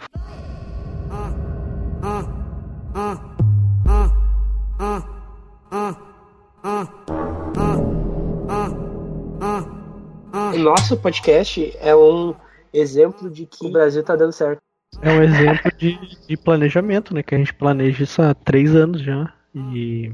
O 10.54 10.58
nosso 10.58 10.96
podcast 10.96 11.76
é 11.80 11.94
um 11.94 12.34
exemplo 12.72 13.30
de 13.30 13.46
que 13.46 13.66
o 13.66 13.70
Brasil 13.70 14.02
tá 14.02 14.14
dando 14.16 14.32
certo. 14.32 14.60
É 15.02 15.10
um 15.12 15.22
exemplo 15.22 15.70
de, 15.78 15.98
de 16.26 16.36
planejamento, 16.36 17.14
né? 17.14 17.22
Que 17.22 17.34
a 17.34 17.38
gente 17.38 17.52
planeja 17.54 18.02
isso 18.04 18.20
há 18.22 18.34
três 18.34 18.74
anos 18.74 19.02
já. 19.02 19.32
E. 19.54 20.10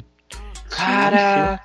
Cara. 0.71 1.61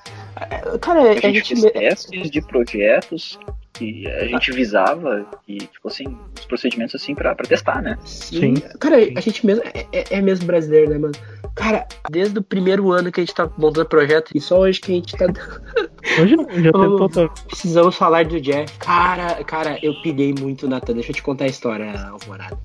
Cara, 0.82 1.02
A 1.02 1.12
a 1.12 1.14
gente 1.16 1.56
gente. 1.56 1.62
fez 1.62 1.74
testes 1.74 2.30
de 2.30 2.42
projetos 2.42 3.40
que 3.74 4.08
a 4.08 4.26
gente 4.26 4.52
visava 4.52 5.26
e, 5.48 5.58
tipo 5.58 5.88
assim, 5.88 6.18
os 6.38 6.46
procedimentos 6.46 6.96
assim 6.96 7.16
pra, 7.16 7.34
pra 7.36 7.46
testar, 7.46 7.82
né? 7.82 7.98
Sim. 8.04 8.56
Sim. 8.56 8.64
Cara, 8.80 8.98
a 8.98 9.20
gente 9.22 9.46
mesmo 9.46 9.64
é, 9.66 9.86
é- 9.92 10.18
é 10.18 10.22
mesmo 10.22 10.46
brasileiro, 10.46 10.90
né, 10.92 10.98
mano? 10.98 11.14
Cara, 11.56 11.88
desde 12.12 12.38
o 12.38 12.44
primeiro 12.44 12.92
ano 12.92 13.12
que 13.12 13.20
a 13.20 13.24
gente 13.24 13.34
tá 13.36 13.50
montando 13.58 13.88
projeto, 13.88 14.32
e 14.36 14.42
só 14.42 14.60
hoje 14.60 14.80
que 14.82 14.92
a 14.92 14.96
gente 14.96 15.16
tá 15.16 15.26
Hoje 16.22 16.36
não, 16.36 16.50
já 16.50 16.72
tentou. 16.72 17.10
Tá... 17.10 17.28
Precisamos 17.48 17.96
falar 17.96 18.26
do 18.26 18.40
Jeff. 18.40 18.72
Cara, 18.80 19.44
cara, 19.44 19.80
eu 19.82 19.94
pilhei 20.02 20.34
muito 20.40 20.66
o 20.66 20.70
Natan. 20.70 20.94
Deixa 20.94 21.12
eu 21.12 21.16
te 21.16 21.24
contar 21.24 21.46
a 21.46 21.48
história, 21.48 21.92
Alvorada. 22.10 22.58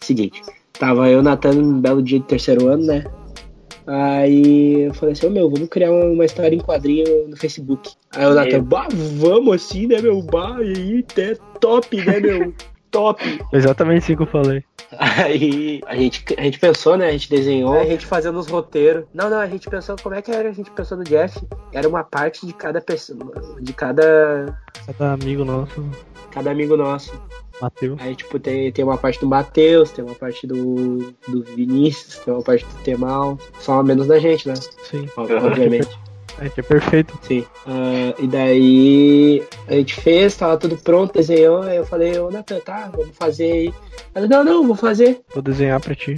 Seguinte, 0.00 0.42
tava 0.78 1.08
eu 1.08 1.18
e 1.18 1.20
o 1.20 1.22
Natan 1.22 1.52
num 1.52 1.80
belo 1.80 2.02
dia 2.02 2.18
de 2.18 2.26
terceiro 2.26 2.68
ano, 2.68 2.84
né? 2.86 3.04
Aí 3.86 4.82
eu 4.82 4.94
falei 4.94 5.12
assim, 5.12 5.26
ô 5.26 5.30
meu, 5.30 5.48
vamos 5.48 5.68
criar 5.68 5.92
uma, 5.92 6.06
uma 6.06 6.24
história 6.24 6.54
em 6.54 6.60
quadrinho 6.60 7.28
no 7.28 7.36
Facebook. 7.36 7.92
Aí 8.12 8.26
o 8.26 8.34
Natan, 8.34 8.62
bah, 8.64 8.88
vamos 9.18 9.54
assim, 9.54 9.86
né, 9.86 10.00
meu? 10.00 10.20
Bah, 10.22 10.58
e 10.60 10.72
aí, 10.76 11.04
é 11.18 11.36
top, 11.60 11.96
né, 12.04 12.18
meu? 12.18 12.54
Top. 12.90 13.22
Exatamente 13.52 13.98
assim 13.98 14.16
que 14.16 14.22
eu 14.22 14.26
falei. 14.26 14.64
Aí 14.98 15.80
a 15.86 15.96
gente, 15.96 16.24
a 16.38 16.42
gente 16.42 16.58
pensou, 16.58 16.96
né? 16.96 17.08
A 17.08 17.12
gente 17.12 17.28
desenhou, 17.28 17.78
a 17.78 17.84
gente 17.84 18.06
fazendo 18.06 18.38
os 18.38 18.46
roteiros. 18.46 19.04
Não, 19.12 19.28
não, 19.28 19.38
a 19.38 19.46
gente 19.46 19.68
pensou 19.68 19.96
como 20.00 20.14
é 20.14 20.22
que 20.22 20.30
era, 20.30 20.48
a 20.48 20.52
gente 20.52 20.70
pensou 20.70 20.96
no 20.96 21.04
Jeff. 21.04 21.40
Era 21.72 21.88
uma 21.88 22.04
parte 22.04 22.46
de 22.46 22.52
cada 22.52 22.80
pessoa, 22.80 23.32
de 23.60 23.72
cada, 23.72 24.56
Cada 24.86 25.12
amigo 25.14 25.44
nosso, 25.44 25.84
cada 26.30 26.50
amigo 26.50 26.76
nosso. 26.76 27.12
Matheus. 27.60 27.98
Aí, 28.00 28.14
tipo, 28.14 28.38
tem, 28.38 28.70
tem 28.70 28.84
uma 28.84 28.98
parte 28.98 29.18
do 29.18 29.26
Matheus, 29.26 29.90
tem 29.90 30.04
uma 30.04 30.14
parte 30.14 30.46
do, 30.46 31.12
do 31.26 31.42
Vinícius, 31.42 32.18
tem 32.18 32.32
uma 32.32 32.42
parte 32.42 32.64
do 32.64 32.74
Temal. 32.82 33.38
Só 33.58 33.82
menos 33.82 34.06
da 34.06 34.18
gente, 34.18 34.46
né? 34.46 34.54
Sim. 34.54 35.08
Obviamente. 35.16 35.88
A 36.38 36.44
gente 36.44 36.60
é 36.60 36.62
perfeito. 36.62 37.18
Sim. 37.22 37.44
Ah, 37.66 38.14
e 38.18 38.26
daí 38.26 39.42
a 39.68 39.72
gente 39.74 39.94
fez, 39.94 40.36
tava 40.36 40.56
tudo 40.56 40.76
pronto, 40.76 41.12
desenhou. 41.14 41.62
Aí 41.62 41.76
eu 41.76 41.86
falei, 41.86 42.18
ô 42.18 42.30
Natan, 42.30 42.60
tá, 42.60 42.90
vamos 42.94 43.16
fazer 43.16 43.50
aí. 43.52 43.74
Ela, 44.14 44.26
não, 44.26 44.44
não, 44.44 44.66
vou 44.66 44.76
fazer. 44.76 45.20
Vou 45.32 45.42
desenhar 45.42 45.80
pra 45.80 45.94
ti. 45.94 46.14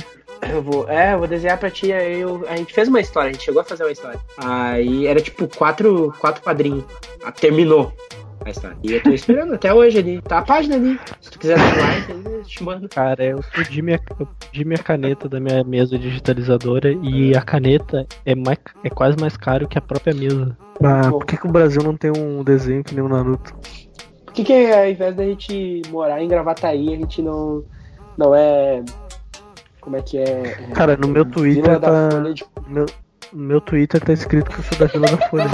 Eu 0.53 0.63
vou, 0.63 0.89
é, 0.89 1.15
eu 1.15 1.19
vou 1.19 1.27
desenhar 1.29 1.59
pra 1.59 1.71
ti. 1.71 1.93
Aí 1.93 2.21
eu- 2.21 2.45
a 2.49 2.57
gente 2.57 2.73
fez 2.73 2.89
uma 2.89 3.01
história, 3.01 3.31
a 3.31 3.33
gente 3.33 3.45
chegou 3.45 3.61
a 3.61 3.65
fazer 3.65 3.85
uma 3.85 3.93
história. 3.93 4.19
Aí 4.39 5.07
era 5.07 5.21
tipo 5.21 5.49
quatro, 5.49 6.15
quatro 6.21 6.43
quadrinhos. 6.43 6.85
Ah, 7.25 7.33
terminou 7.33 7.93
a 8.49 8.53
história. 8.53 8.77
E 8.83 8.93
eu 8.93 9.03
tô 9.03 9.11
esperando 9.11 9.55
até 9.55 9.73
hoje 9.73 9.99
ali. 9.99 10.21
Tá 10.23 10.39
a 10.39 10.43
página 10.43 10.77
ali. 10.77 10.99
Se 11.21 11.31
tu 11.31 11.39
quiser 11.39 11.57
dar 11.59 11.77
like, 11.77 12.11
eu 12.27 12.43
te 12.43 12.63
mando. 12.63 12.89
Cara, 12.89 13.25
eu 13.25 13.41
perdi 13.55 13.83
minha, 13.83 14.01
eu 14.19 14.27
perdi 14.27 14.65
minha 14.65 14.79
caneta 14.79 15.29
da 15.29 15.39
minha 15.41 15.63
mesa 15.65 15.99
digitalizadora 15.99 16.93
e 17.03 17.37
a 17.37 17.41
caneta 17.43 18.07
é, 18.25 18.35
mais, 18.35 18.59
é 18.85 18.91
quase 18.91 19.17
mais 19.21 19.37
caro 19.37 19.69
que 19.69 19.79
a 19.79 19.81
própria 19.81 20.15
mesa. 20.15 20.57
Ah, 20.83 21.11
por 21.11 21.25
que, 21.27 21.37
que 21.37 21.47
o 21.47 21.51
Brasil 21.51 21.83
não 21.83 21.97
tem 21.97 22.11
um 22.11 22.43
desenho 22.45 22.85
que 22.85 22.95
nem 22.95 23.03
o 23.05 23.09
Naruto? 23.09 23.53
Por 24.25 24.33
que, 24.35 24.45
que 24.45 24.73
ao 24.73 24.87
invés 24.89 25.17
da 25.17 25.25
gente 25.25 25.83
morar 25.91 26.23
em 26.23 26.29
Gravataí, 26.29 26.95
a 26.95 26.97
gente 26.97 27.21
não, 27.23 27.65
não 28.17 28.35
é. 28.35 28.83
Como 29.81 29.97
é 29.97 30.03
que 30.03 30.19
é? 30.19 30.43
Cara, 30.75 30.97
no 30.97 31.09
meu 31.09 31.25
Twitter 31.25 31.65
Vila 31.65 31.81
tá. 31.81 32.11
Folha 32.13 32.35
de- 32.35 32.45
No 32.69 32.75
meu, 32.75 32.87
meu 33.33 33.61
Twitter 33.61 34.01
tá 34.01 34.13
escrito 34.13 34.51
que 34.51 34.59
eu 34.59 34.65
sou 34.65 34.79
da 34.79 34.87
Vila 34.87 35.07
da 35.17 35.29
Folha. 35.29 35.45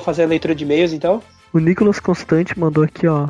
Vamos 0.00 0.06
fazer 0.06 0.22
a 0.22 0.26
leitura 0.26 0.54
de 0.54 0.64
e-mails 0.64 0.94
então? 0.94 1.22
O 1.52 1.58
Nicolas 1.58 2.00
Constante 2.00 2.58
mandou 2.58 2.84
aqui, 2.84 3.06
ó. 3.06 3.28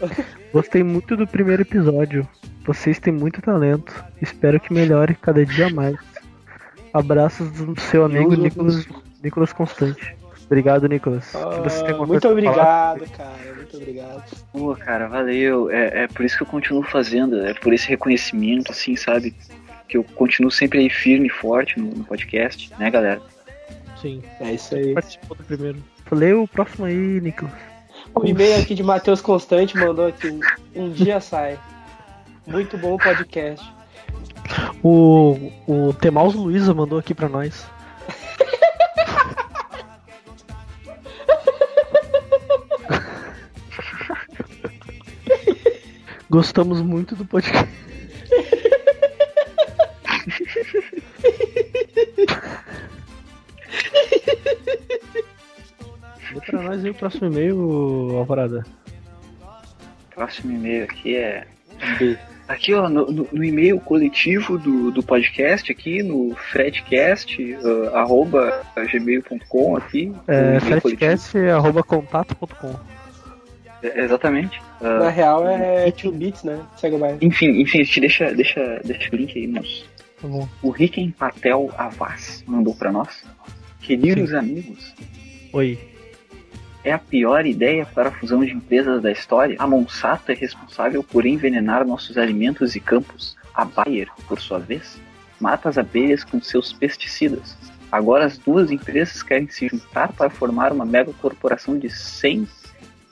Gostei 0.52 0.82
muito 0.82 1.16
do 1.16 1.24
primeiro 1.24 1.62
episódio. 1.62 2.26
Vocês 2.66 2.98
têm 2.98 3.12
muito 3.12 3.40
talento. 3.40 3.94
Espero 4.20 4.58
que 4.58 4.74
melhore 4.74 5.14
cada 5.14 5.46
dia 5.46 5.70
mais. 5.70 5.96
Abraços 6.92 7.48
do 7.52 7.80
seu 7.80 8.04
amigo 8.04 8.34
Nicolas, 8.34 8.88
Nicolas 9.22 9.52
Constante. 9.52 10.16
Obrigado, 10.46 10.88
Nicolas. 10.88 11.32
Ah, 11.36 12.04
muito 12.04 12.28
obrigado, 12.28 13.08
cara. 13.10 13.54
Muito 13.54 13.76
obrigado. 13.76 14.36
Pô, 14.52 14.74
cara, 14.74 15.06
valeu. 15.06 15.70
É, 15.70 16.02
é 16.02 16.08
por 16.08 16.24
isso 16.24 16.36
que 16.36 16.42
eu 16.42 16.48
continuo 16.48 16.82
fazendo, 16.82 17.46
é 17.46 17.54
por 17.54 17.72
esse 17.72 17.88
reconhecimento, 17.88 18.72
assim, 18.72 18.96
sabe? 18.96 19.32
Que 19.86 19.96
eu 19.96 20.02
continuo 20.02 20.50
sempre 20.50 20.80
aí 20.80 20.90
firme 20.90 21.28
e 21.28 21.30
forte 21.30 21.78
no, 21.78 21.94
no 21.94 22.02
podcast, 22.02 22.68
né, 22.80 22.90
galera? 22.90 23.22
Sim, 24.00 24.22
É 24.40 24.54
isso 24.54 24.74
aí. 24.74 24.94
participou 24.94 25.36
do 25.36 25.44
primeiro. 25.44 25.78
Falei 26.10 26.32
o 26.32 26.48
próximo 26.48 26.86
aí, 26.86 27.20
Nicolas. 27.20 27.54
O 28.12 28.26
e-mail 28.26 28.60
aqui 28.60 28.74
de 28.74 28.82
Matheus 28.82 29.20
Constante 29.20 29.76
mandou 29.76 30.08
aqui. 30.08 30.40
Um 30.74 30.90
dia 30.90 31.20
sai. 31.20 31.56
Muito 32.44 32.76
bom 32.76 32.94
o 32.94 32.98
podcast. 32.98 33.64
O, 34.82 35.52
o 35.68 35.92
Temaus 35.92 36.34
Luiza 36.34 36.74
mandou 36.74 36.98
aqui 36.98 37.14
pra 37.14 37.28
nós. 37.28 37.64
Gostamos 46.28 46.82
muito 46.82 47.14
do 47.14 47.24
podcast. 47.24 47.72
O 56.90 56.94
próximo 56.94 57.26
e-mail, 57.28 58.16
Alvarada. 58.16 58.64
Próximo 60.14 60.52
e-mail 60.52 60.84
aqui 60.84 61.16
é. 61.16 61.46
Aqui, 62.48 62.74
ó, 62.74 62.88
no, 62.88 63.06
no- 63.10 63.28
no 63.30 63.44
e-mail 63.44 63.78
coletivo 63.80 64.58
do, 64.58 64.90
do 64.90 65.02
podcast, 65.02 65.70
aqui 65.70 66.02
no 66.02 66.34
Fredcast, 66.50 67.40
uh, 67.54 67.94
arroba 67.96 68.62
gmail.com 68.90 69.76
aqui. 69.76 70.12
É, 70.26 70.58
e-mail 70.58 70.80
coletivo. 70.80 70.80
fretcast.contato.com. 70.80 72.74
É, 73.82 74.00
Exatamente. 74.04 74.60
Uh, 74.80 74.84
Na 75.04 75.08
real 75.10 75.46
é 75.48 75.90
2 75.92 76.14
bits, 76.16 76.42
né? 76.44 76.58
Segue 76.76 76.96
mais. 76.98 77.16
enfim, 77.22 77.60
enfim, 77.60 77.80
a 77.80 77.84
gente 77.84 78.00
deixa, 78.00 78.34
deixa, 78.34 78.80
deixa 78.84 79.14
o 79.14 79.16
link 79.16 79.38
aí 79.38 79.46
nos. 79.46 79.88
Tá 80.20 80.26
bom. 80.28 80.46
O 80.62 80.70
Riken 80.70 81.10
Patel 81.12 81.70
Avaz 81.78 82.44
mandou 82.46 82.74
pra 82.74 82.90
nós. 82.92 83.24
Queridos 83.80 84.34
amigos, 84.34 84.92
Oi. 85.52 85.78
É 86.84 86.92
a 86.92 86.98
pior 86.98 87.46
ideia 87.46 87.86
para 87.86 88.08
a 88.08 88.12
fusão 88.12 88.44
de 88.44 88.52
empresas 88.52 89.02
da 89.02 89.12
história. 89.12 89.56
A 89.58 89.66
Monsanto 89.66 90.32
é 90.32 90.34
responsável 90.34 91.02
por 91.02 91.26
envenenar 91.26 91.86
nossos 91.86 92.16
alimentos 92.16 92.74
e 92.74 92.80
campos. 92.80 93.36
A 93.54 93.64
Bayer, 93.64 94.08
por 94.26 94.40
sua 94.40 94.58
vez, 94.58 95.00
mata 95.40 95.68
as 95.68 95.76
abelhas 95.76 96.24
com 96.24 96.40
seus 96.40 96.72
pesticidas. 96.72 97.56
Agora 97.90 98.24
as 98.24 98.38
duas 98.38 98.70
empresas 98.70 99.22
querem 99.22 99.48
se 99.48 99.68
juntar 99.68 100.12
para 100.12 100.30
formar 100.30 100.72
uma 100.72 100.84
mega 100.84 101.12
corporação 101.14 101.78
de 101.78 101.90
100 101.90 102.46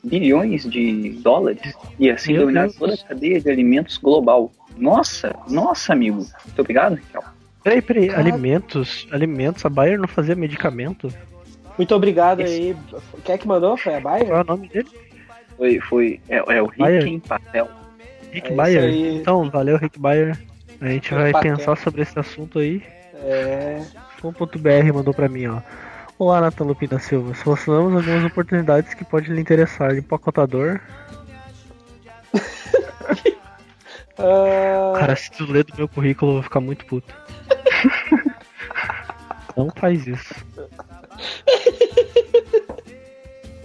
bilhões 0.04 0.64
de 0.64 1.18
dólares 1.22 1.74
e 1.98 2.08
assim 2.10 2.32
Meu 2.32 2.42
dominar 2.42 2.62
Deus. 2.62 2.76
toda 2.76 2.94
a 2.94 2.96
cadeia 2.96 3.40
de 3.40 3.50
alimentos 3.50 3.98
global. 3.98 4.52
Nossa, 4.76 5.34
nossa 5.48 5.92
amigo. 5.92 6.18
Muito 6.18 6.60
obrigado, 6.60 6.94
Raquel. 6.94 7.24
Peraí, 7.64 7.82
peraí, 7.82 8.10
alimentos, 8.10 9.08
alimentos, 9.10 9.64
a 9.66 9.68
Bayer 9.68 9.98
não 9.98 10.06
fazia 10.06 10.36
medicamento? 10.36 11.12
Muito 11.78 11.94
obrigado 11.94 12.40
Esse- 12.40 12.52
aí. 12.52 12.76
Quem 13.24 13.34
é 13.34 13.38
que 13.38 13.48
mandou? 13.48 13.76
Foi 13.76 13.94
a 13.94 14.00
Bayer? 14.00 14.26
Qual 14.26 14.38
é 14.38 14.42
o 14.42 14.44
nome 14.46 14.68
dele? 14.68 14.88
Foi, 15.56 15.80
foi, 15.80 16.20
é, 16.28 16.36
é 16.36 16.62
o 16.62 16.70
Bayer. 16.76 17.02
Rick 17.04 17.14
em 17.14 17.20
papel. 17.20 17.68
Rick 18.32 18.52
É 18.52 18.54
Bayer. 18.54 18.90
Então, 19.16 19.48
valeu, 19.50 19.76
Rick 19.78 19.98
Bayer. 19.98 20.36
A 20.80 20.86
gente 20.88 21.12
vai 21.14 21.32
Papel. 21.32 21.56
pensar 21.56 21.76
sobre 21.78 22.02
esse 22.02 22.18
assunto 22.18 22.58
aí. 22.58 22.82
É. 23.24 23.82
.br 24.22 24.92
mandou 24.94 25.14
pra 25.14 25.28
mim, 25.28 25.46
ó. 25.46 25.60
Olá, 26.18 26.40
Nathan 26.40 26.64
Lupina 26.64 26.98
Silva. 26.98 27.34
Selecionamos 27.34 27.94
algumas 27.96 28.24
oportunidades 28.30 28.92
que 28.94 29.04
podem 29.04 29.32
lhe 29.32 29.40
interessar. 29.40 29.96
Empacotador. 29.96 30.80
Ah, 34.20 34.94
Cara, 34.98 35.14
se 35.14 35.30
tu 35.30 35.44
ler 35.44 35.62
do 35.62 35.76
meu 35.76 35.86
currículo, 35.86 36.30
eu 36.32 36.34
vou 36.34 36.42
ficar 36.42 36.58
muito 36.58 36.84
puto. 36.86 37.14
Não 39.56 39.70
faz 39.76 40.08
isso. 40.08 40.34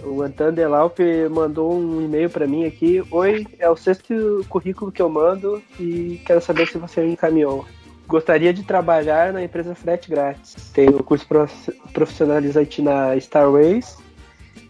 O 0.04 0.22
Antônio 0.22 0.52
Delaupe 0.52 1.02
mandou 1.30 1.74
um 1.74 2.02
e-mail 2.04 2.28
pra 2.30 2.46
mim 2.46 2.64
aqui. 2.66 3.02
Oi, 3.10 3.46
é 3.58 3.68
o 3.70 3.76
sexto 3.76 4.44
currículo 4.48 4.92
que 4.92 5.00
eu 5.02 5.08
mando 5.08 5.62
e 5.78 6.20
quero 6.26 6.40
saber 6.40 6.66
se 6.68 6.78
você 6.78 7.02
me 7.02 7.12
encaminhou. 7.12 7.64
Gostaria 8.06 8.52
de 8.52 8.62
trabalhar 8.62 9.32
na 9.32 9.42
empresa 9.42 9.74
Frete 9.74 10.10
Grátis. 10.10 10.70
Tenho 10.74 11.02
curso 11.02 11.26
prof- 11.26 11.70
profissionalizante 11.92 12.82
na 12.82 13.16
Starways 13.16 13.96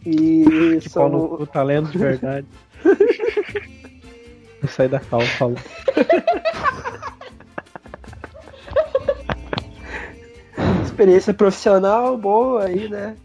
e 0.07 0.79
Que 0.81 0.89
sou 0.89 1.09
no 1.09 1.29
cu, 1.39 1.47
talento 1.47 1.91
de 1.91 1.99
verdade. 1.99 2.47
Vou 4.63 4.71
sair 4.71 4.89
da 4.89 5.01
calça, 5.01 5.27
falou. 5.37 5.57
experiência 10.85 11.35
profissional 11.35 12.17
boa 12.17 12.65
aí, 12.65 12.89
né? 12.89 13.17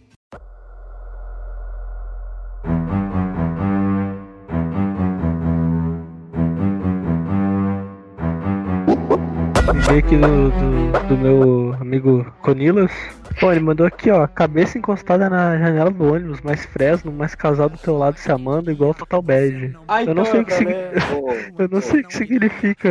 Veio 9.88 10.00
aqui 10.00 10.18
do, 10.18 10.50
do, 10.52 11.08
do 11.08 11.18
meu 11.18 11.76
amigo 11.80 12.26
Conilas. 12.42 12.92
Pô, 13.40 13.52
ele 13.52 13.60
mandou 13.62 13.86
aqui, 13.86 14.10
ó, 14.10 14.26
cabeça 14.28 14.78
encostada 14.78 15.30
na 15.30 15.58
janela 15.58 15.92
do 15.92 16.12
ônibus, 16.14 16.42
mais 16.42 16.66
Fresno, 16.66 17.12
mais 17.12 17.36
casal 17.36 17.70
do 17.70 17.78
teu 17.78 17.98
lado 17.98 18.18
se 18.18 18.32
amando, 18.32 18.72
igual 18.72 18.94
Total 18.94 19.22
Bad. 19.22 19.78
Ah, 19.88 20.04
Eu 20.04 20.16
não 20.16 20.26
sei 20.26 20.42
o 20.42 20.46
que 20.46 20.54
signi- 20.54 20.74
ver. 20.74 20.92
Pô, 21.10 21.30
Eu 21.64 21.70
não 21.70 21.82
sei 21.82 22.02
o 22.02 22.08
que 22.08 22.14
significa. 22.16 22.90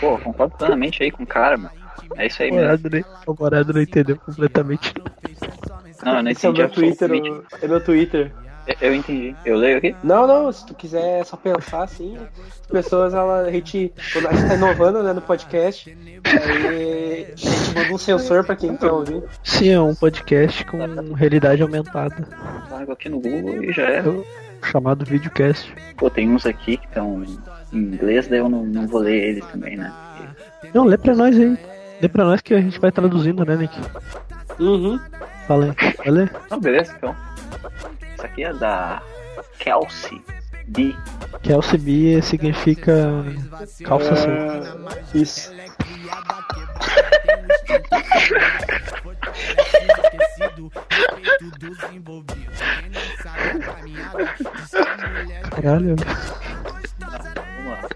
pô, 0.00 0.18
concordo 0.18 0.56
plenamente 0.56 1.02
aí 1.02 1.10
com 1.10 1.22
o 1.22 1.26
cara, 1.26 1.56
mano. 1.56 1.70
É 2.16 2.26
isso 2.26 2.42
aí 2.42 2.50
mesmo. 2.52 3.04
O 3.26 3.34
Morado 3.38 3.72
não 3.72 3.80
entendeu 3.82 4.16
completamente. 4.16 4.94
Não, 6.04 6.16
eu 6.18 6.22
não 6.22 6.30
Esse 6.30 6.46
é 6.46 6.50
o 6.50 6.52
entendi 6.52 6.60
meu 6.62 6.70
Twitter. 6.96 7.42
É 7.62 7.68
meu 7.68 7.80
Twitter. 7.80 8.32
Eu- 8.80 8.94
entendi. 8.94 9.34
Eu 9.44 9.56
leio 9.56 9.78
aqui? 9.78 9.94
Não, 10.02 10.26
não, 10.26 10.50
se 10.52 10.66
tu 10.66 10.74
quiser 10.74 11.24
só 11.24 11.36
pensar 11.36 11.84
assim, 11.84 12.16
as 12.18 12.66
pessoas, 12.66 13.14
ela, 13.14 13.42
a 13.42 13.50
gente, 13.50 13.92
quando 14.12 14.26
a 14.28 14.32
gente 14.32 14.48
tá 14.48 14.54
inovando 14.54 15.02
né, 15.02 15.12
no 15.12 15.20
podcast, 15.20 15.96
aí 16.24 17.26
a 17.32 17.36
gente 17.36 17.74
manda 17.74 17.92
um 17.94 17.98
sensor 17.98 18.44
pra 18.44 18.56
quem 18.56 18.76
quer 18.76 18.90
ouvir. 18.90 19.22
Sim, 19.44 19.70
é 19.70 19.80
um 19.80 19.94
podcast 19.94 20.64
com 20.64 20.78
realidade 21.14 21.62
aumentada, 21.62 22.26
Largo 22.70 22.92
aqui 22.92 23.08
no 23.08 23.20
Google 23.20 23.62
e 23.62 23.72
já 23.72 23.88
é. 23.88 24.04
chamado 24.62 25.04
videocast. 25.04 25.72
Pô, 25.96 26.10
tem 26.10 26.28
uns 26.30 26.44
aqui 26.46 26.76
que 26.76 26.86
estão 26.86 27.22
em 27.72 27.78
inglês, 27.78 28.26
daí 28.26 28.40
eu 28.40 28.48
não, 28.48 28.64
não 28.64 28.86
vou 28.86 29.00
ler 29.00 29.22
eles 29.30 29.46
também, 29.46 29.76
né? 29.76 29.92
Não, 30.74 30.84
lê 30.84 30.98
pra 30.98 31.14
nós 31.14 31.38
aí. 31.38 31.56
Lê 32.02 32.08
pra 32.08 32.24
nós 32.24 32.40
que 32.42 32.52
a 32.52 32.60
gente 32.60 32.78
vai 32.80 32.90
traduzindo, 32.92 33.44
né, 33.44 33.56
Nick? 33.56 33.74
Uhum. 34.58 34.98
Fala 35.46 35.66
aí. 35.78 35.94
Vai 35.96 36.10
ler? 36.10 36.32
Não, 36.50 36.60
beleza, 36.60 36.92
então. 36.96 37.14
Aqui 38.26 38.42
é 38.42 38.52
da 38.52 39.00
Kelsey 39.60 40.20
B. 40.66 40.96
Kelsey 41.42 41.78
B 41.78 42.20
significa 42.22 43.24
calça. 43.84 44.14
Ah, 44.14 44.96
isso. 45.14 45.54
Caralho. 55.62 55.96
Vamos 57.54 57.66
lá. 57.68 57.88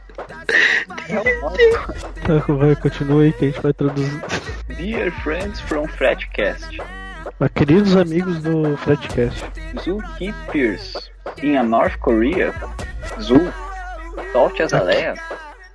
Tá, 2.24 2.52
vai, 2.52 2.76
continua 2.76 3.22
aí 3.24 3.32
que 3.32 3.46
a 3.46 3.48
gente 3.48 3.60
vai 3.60 3.72
traduzir. 3.72 4.22
Dear 4.76 5.10
friends 5.22 5.58
from 5.58 5.88
Fretcast. 5.88 6.78
Mas, 7.38 7.50
queridos 7.54 7.96
amigos 7.96 8.42
do 8.42 8.76
Fretcast. 8.78 9.44
Zookeepers 9.82 11.10
in 11.42 11.56
a 11.56 11.62
North 11.62 11.96
Korea. 11.98 12.52
Zoo. 13.20 13.52
Solte 14.32 14.62
azaleia. 14.62 15.14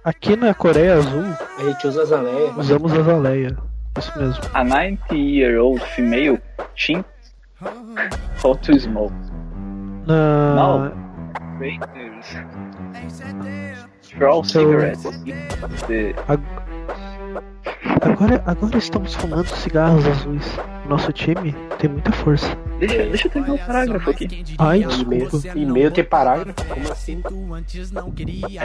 Aqui 0.03 0.35
na 0.35 0.53
Coreia 0.53 0.95
Azul, 0.99 1.23
A 1.57 1.63
gente 1.63 1.87
usa 1.87 2.03
as 2.03 2.11
aleias. 2.11 2.57
usamos 2.57 2.93
azaleia. 2.93 3.57
Isso 3.97 4.19
mesmo. 4.19 4.43
A 4.53 4.63
90 4.63 5.15
year 5.15 5.57
old 5.59 5.83
female 5.95 6.39
chimp. 6.75 7.05
How 8.43 8.55
to 8.55 8.79
smoke. 8.79 9.13
Na... 10.05 10.55
Não. 10.55 10.91
Raiders. 11.59 12.27
Throw 14.17 14.43
cigarettes. 14.43 15.03
The 15.87 16.13
Agora, 18.01 18.43
agora 18.45 18.77
estamos 18.77 19.13
fumando 19.15 19.47
cigarros 19.47 20.05
azuis. 20.05 20.59
Nosso 20.87 21.11
time 21.11 21.53
tem 21.79 21.89
muita 21.89 22.11
força. 22.11 22.55
Deixa, 22.79 22.97
deixa 23.05 23.27
eu 23.27 23.31
terminar 23.31 23.53
o 23.55 23.57
parágrafo 23.59 24.09
aqui. 24.09 24.45
Ai, 24.59 24.81
E-mail, 24.81 25.29
desculpa. 25.29 25.57
e-mail 25.57 25.91
tem 25.91 26.03
parágrafo? 26.03 26.65
Como 26.65 26.91
assim? 26.91 27.23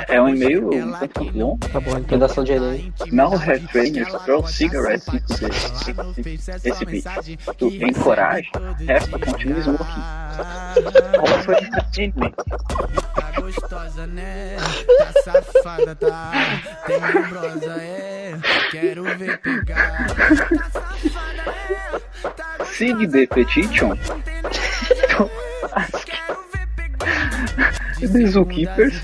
É 0.09 0.16
é 0.16 0.22
um 0.22 0.28
e-mail 0.28 0.68
um 0.68 0.92
tanto 0.92 1.24
longo. 1.38 1.59
Tá 1.68 1.80
bom, 1.80 1.96
então. 1.96 2.18
Redação 2.18 2.44
de 2.44 2.52
Enem. 2.52 2.92
Now 3.12 3.33
have 3.35 3.66
trainers 3.68 4.12
throw 4.24 4.46
cigarettes 4.46 5.06
into 5.09 5.37
the 5.38 5.46
recipe 5.46 7.02
to 7.56 7.66
encourage 7.68 8.50
have 8.88 9.09
to 9.11 9.18
continue 9.18 9.62
smoking. 9.62 10.02
Also 11.20 11.52
entertainment. 11.52 12.35
Tá 13.14 13.40
gostosa, 13.40 14.06
né? 14.09 14.56
Tá 14.98 15.22
safada, 15.22 15.94
tá? 15.94 16.33
Tem 16.87 17.00
membrosa, 17.00 17.72
é? 17.80 18.35
Quero 18.70 19.04
ver 19.04 19.38
pegar. 19.38 20.06
Tá 20.09 20.70
safada, 20.70 21.50
é? 21.70 21.89
Sig 22.64 23.11
the 23.11 23.26
petition 23.26 23.96
pegar. 25.98 26.37
the 28.00 28.24
zookeepers 28.33 28.94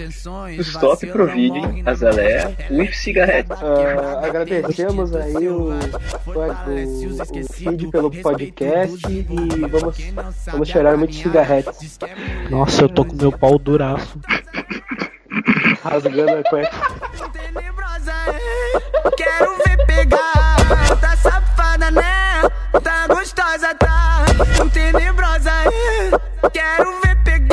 to 0.57 0.65
stop 0.65 1.01
providing 1.13 1.87
azalea 1.87 2.57
with 2.71 2.95
cigarettes. 2.95 3.51
Ah, 3.63 4.23
agradecemos 4.25 5.15
aí 5.15 5.49
o, 5.49 5.69
o, 5.69 5.71
o, 5.71 7.41
o 7.41 7.53
feed 7.53 7.89
pelo 7.91 8.11
podcast 8.11 9.07
e 9.07 9.23
vamos, 9.69 9.99
vamos 10.47 10.69
cheirar 10.69 10.97
muitos 10.97 11.19
cigarretes 11.19 11.99
Nossa, 12.51 12.83
eu 12.83 12.89
tô 12.89 13.05
com 13.05 13.15
meu 13.17 13.33
pau 13.33 13.59
duraço. 13.59 14.19
rasgando 15.83 16.33
a 16.39 16.43
cueca. 16.43 16.96
tenebrosa 23.57 23.75
tá, 23.75 24.25
tenebrosa 24.73 25.51
é. 25.51 26.51
Quero 26.51 27.01
ver 27.01 27.17
pegar. 27.25 27.46